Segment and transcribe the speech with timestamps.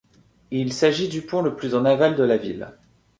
[0.49, 2.73] Il s'agit du pont le plus en aval de la ville.